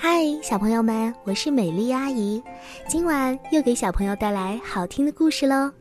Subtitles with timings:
[0.00, 2.40] 嗨，小朋友们，我是美丽阿姨，
[2.86, 5.72] 今晚又给小朋友带来好听的故事喽，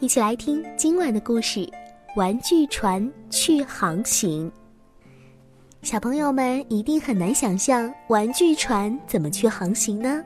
[0.00, 1.60] 一起来听今晚的故事
[2.16, 4.50] 《玩具船去航行》。
[5.82, 10.20] 小朋友们一定很难想象玩具船怎么去航行呢？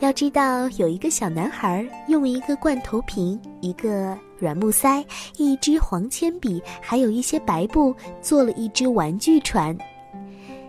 [0.00, 5.02] 要知道，有一个小男孩用一个罐头瓶、一个软木塞、
[5.38, 9.74] 一支黄铅笔，还有一些白布，做了一只玩具船。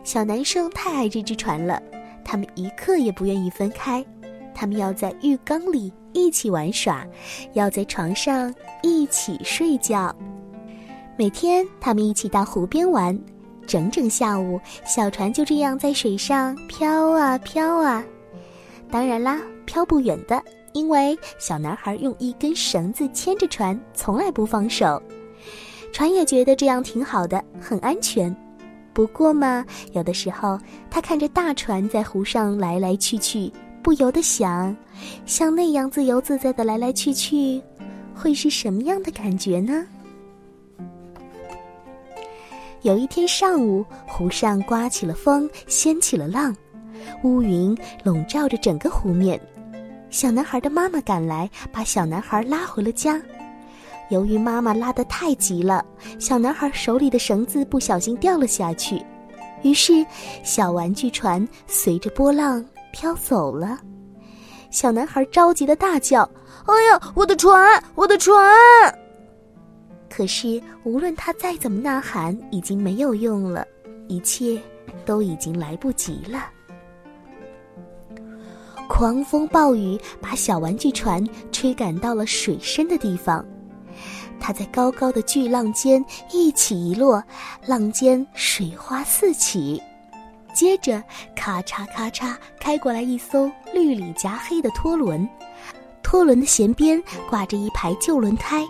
[0.03, 1.81] 小男生太爱这只船了，
[2.23, 4.03] 他们一刻也不愿意分开。
[4.55, 7.05] 他们要在浴缸里一起玩耍，
[7.53, 10.13] 要在床上一起睡觉。
[11.17, 13.17] 每天，他们一起到湖边玩，
[13.67, 18.03] 整整下午，小船就这样在水上飘啊飘啊。
[18.89, 20.41] 当然啦，飘不远的，
[20.73, 25.01] 因为小男孩用一根绳子牵着船，从来不放手。
[25.93, 28.35] 船也觉得这样挺好的，很安全。
[28.99, 30.59] 不过嘛，有的时候
[30.91, 33.49] 他看着大船在湖上来来去去，
[33.81, 34.75] 不由得想，
[35.25, 37.61] 像那样自由自在的来来去去，
[38.13, 39.87] 会是什么样的感觉呢？
[42.81, 46.53] 有一天上午，湖上刮起了风，掀起了浪，
[47.23, 49.39] 乌云笼罩着整个湖面。
[50.09, 53.17] 小男孩的妈妈赶来，把小男孩拉回了家。
[54.09, 55.85] 由于妈妈拉得太急了，
[56.19, 59.03] 小男孩手里的绳子不小心掉了下去，
[59.61, 60.05] 于是
[60.43, 63.79] 小玩具船随着波浪飘走了。
[64.71, 66.29] 小男孩着急的大叫
[66.65, 68.35] ：“哎呀，我的船，我的船！”
[70.09, 73.65] 可是无论他再怎么呐喊，已经没有用了，
[74.07, 74.59] 一切
[75.05, 76.49] 都已经来不及了。
[78.87, 83.45] 狂风暴雨把小玩具船吹赶到了水深的地方。
[84.39, 87.23] 它在高高的巨浪间一起一落，
[87.65, 89.81] 浪尖水花四起。
[90.53, 91.01] 接着，
[91.35, 95.27] 咔嚓咔嚓，开过来一艘绿里夹黑的拖轮，
[96.01, 98.65] 拖轮的舷边挂着一排旧轮胎，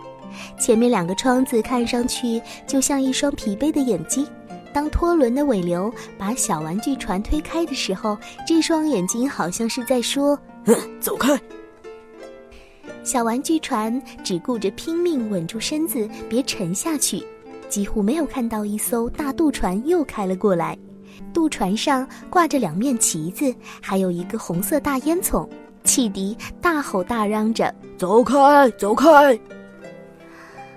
[0.59, 4.27] 前面两个窗子看上去就像一双疲惫的眼睛。
[4.71, 8.15] 当拖轮的尾流把小玩具船推开的时候，
[8.45, 10.37] 这双眼睛好像是在说
[11.01, 11.39] ：“走开。”
[13.03, 17.25] 小玩具船只顾着拼命稳住身子，别沉下去，
[17.67, 20.77] 几乎没有看到一艘大渡船又开了过来。
[21.33, 25.47] 渡船上挂着两面旗子，还有一个红色大烟囱，
[25.83, 29.37] 汽笛大吼大嚷着：“走开，走开！”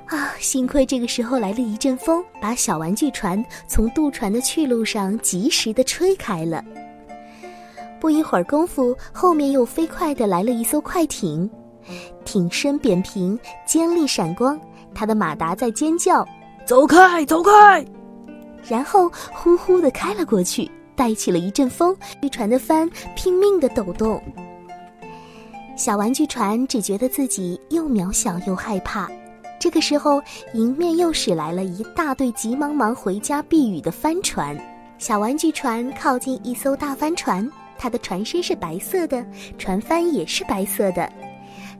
[0.07, 6.65] 啊，幸亏这个时候来了一阵风，把小玩具船从渡船的去路上及时的吹开了。
[8.01, 11.49] 不一会儿功夫，后面又飞快的来了一艘快艇。
[12.25, 14.61] 艇身扁平，尖利闪光，
[14.95, 16.27] 他的马达在尖叫
[16.67, 17.85] ：“走开，走开！”
[18.69, 24.23] 然后呼呼地开了过去，带起了一阵风，渔船的帆拼命地抖动。
[25.77, 29.11] 小玩具船只觉得自己又渺小又害怕。
[29.59, 30.23] 这个时候，
[30.55, 34.57] 迎面又驶来了一大队急忙忙回家避雨的帆船。
[34.99, 39.25] 小玩具船靠近一艘大帆船，它的船身是白色的，
[39.59, 41.11] 船帆也是白色的。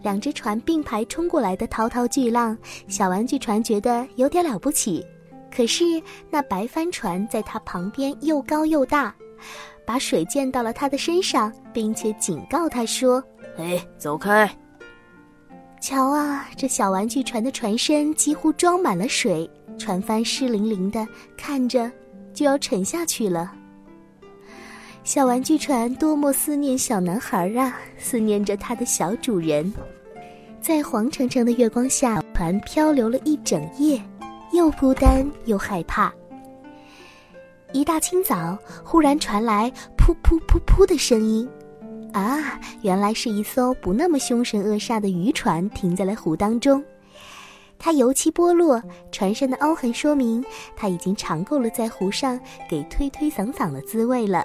[0.03, 2.57] 两只船并排冲过来的滔滔巨浪，
[2.89, 5.05] 小玩具船觉得有点了不起。
[5.55, 5.85] 可是
[6.31, 9.15] 那白帆船在它旁边又高又大，
[9.87, 13.23] 把水溅到了它的身上，并且警告它说
[13.59, 14.51] ：“哎，走开！”
[15.81, 21.91] 瞧啊，这小玩具船的船身几乎装满了水，船帆湿淋淋的，看着
[22.33, 23.53] 就要沉下去了。
[25.05, 29.71] 小玩具船多么思念小男孩啊，思念着他的小主人。
[30.63, 34.01] 在黄澄澄的月光下，船漂流了一整夜，
[34.53, 36.15] 又孤单又害怕。
[37.73, 39.69] 一大清早，忽然传来
[39.99, 41.51] 噗噗噗噗的声音，
[42.13, 46.81] 啊，原来是一艘不那么凶神恶煞的渔船停在了湖当中。
[47.77, 48.81] 它油漆剥落，
[49.11, 50.45] 船身的凹痕说明
[50.77, 52.39] 它已经尝够了在湖上
[52.71, 54.45] 给推推搡搡的滋味了。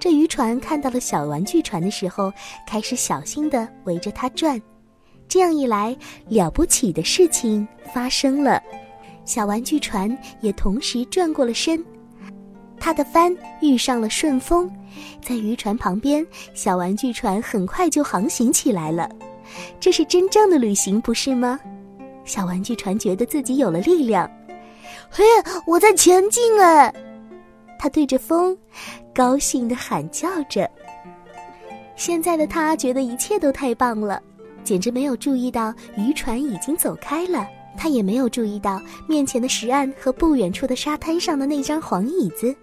[0.00, 2.32] 这渔船看到了小玩具船的时候，
[2.66, 4.58] 开始小心地围着它转。
[5.28, 5.94] 这样一来，
[6.28, 8.62] 了不起的事情发生了，
[9.24, 11.84] 小玩具船也同时转过了身，
[12.80, 14.70] 它的帆遇上了顺风，
[15.22, 19.08] 在渔船旁边，小玩具船很快就航行起来了。
[19.78, 21.60] 这是真正的旅行，不是吗？
[22.24, 24.30] 小玩具船觉得自己有了力量，
[25.10, 25.24] 嘿，
[25.66, 26.92] 我在前进哎！
[27.78, 28.56] 它对着风，
[29.14, 30.68] 高兴地喊叫着。
[31.96, 34.22] 现在的它觉得一切都太棒了，
[34.68, 37.48] 简直没有注意到渔船已经走开了。
[37.74, 38.78] 他也没有注意到
[39.08, 42.54] 面前的石岸和不远处的沙滩上的那张黄椅子。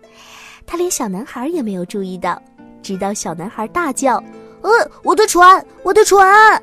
[0.68, 2.40] 他连小男孩也没有注意到，
[2.84, 4.24] 直到小男孩大叫
[4.62, 4.69] ：“呃，
[5.04, 6.62] 我的船，我的船！”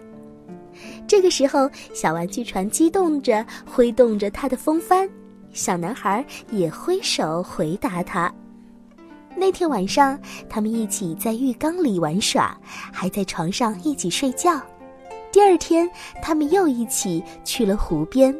[1.08, 5.10] 这个时候，小玩具船激动着挥动着它的风帆，
[5.52, 8.32] 小男孩也挥手回答他。
[9.34, 10.16] 那天晚上，
[10.48, 12.56] 他们一起在浴缸里玩耍，
[12.92, 14.60] 还在床上一起睡觉。
[15.32, 15.90] 第二天，
[16.20, 18.34] 他们又一起去了湖边。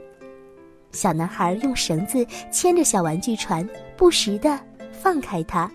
[0.93, 3.67] 小男孩用绳子牵着小玩具船，
[3.97, 4.61] 不时地
[4.93, 5.71] 放开它。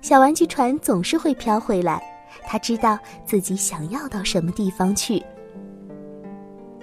[0.00, 2.00] 小玩具船总是会飘回来。
[2.48, 5.20] 他知道自己想要到什么地方去。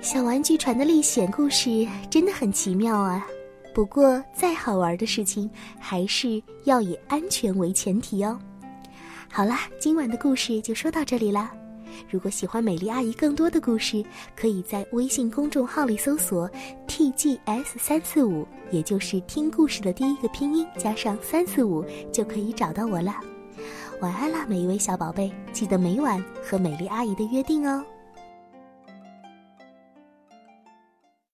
[0.02, 3.26] 小玩具船的历险故事真的很奇妙啊！
[3.74, 5.50] 不过，再好玩的事情，
[5.80, 8.38] 还是要以安全为前提哦。
[9.32, 11.50] 好啦，今晚的故事就说到这里啦。
[12.10, 14.04] 如果喜欢美丽阿姨更多的故事，
[14.36, 16.50] 可以在微信公众号里搜索
[16.88, 23.14] “tgs 三四五”，也就是听故事的第一个拼音加上三四五，就可以找到我了。
[24.02, 27.84] 晚安啦，每一位小宝贝，记得每晚和美丽阿姨的约定哦。